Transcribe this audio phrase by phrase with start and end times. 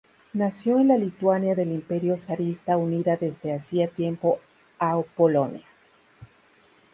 [0.33, 4.39] Nació en la Lituania del Imperio zarista unida desde hacía tiempo
[4.79, 5.61] a Polonia.